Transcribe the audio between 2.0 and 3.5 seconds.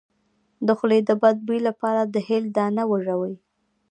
د هل دانه وژويئ